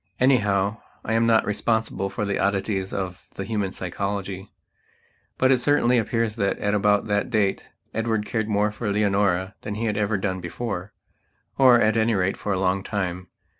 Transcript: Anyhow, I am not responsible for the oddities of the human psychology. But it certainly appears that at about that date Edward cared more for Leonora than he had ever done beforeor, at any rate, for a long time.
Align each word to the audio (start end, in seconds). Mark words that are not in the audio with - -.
Anyhow, 0.19 0.77
I 1.05 1.13
am 1.13 1.27
not 1.27 1.45
responsible 1.45 2.09
for 2.09 2.25
the 2.25 2.39
oddities 2.39 2.91
of 2.91 3.27
the 3.35 3.43
human 3.43 3.71
psychology. 3.71 4.49
But 5.37 5.51
it 5.51 5.59
certainly 5.59 5.99
appears 5.99 6.37
that 6.37 6.57
at 6.57 6.73
about 6.73 7.05
that 7.05 7.29
date 7.29 7.69
Edward 7.93 8.25
cared 8.25 8.49
more 8.49 8.71
for 8.71 8.91
Leonora 8.91 9.53
than 9.61 9.75
he 9.75 9.85
had 9.85 9.97
ever 9.97 10.17
done 10.17 10.41
beforeor, 10.41 10.91
at 11.59 11.97
any 11.97 12.15
rate, 12.15 12.35
for 12.35 12.51
a 12.51 12.57
long 12.57 12.81
time. 12.81 13.27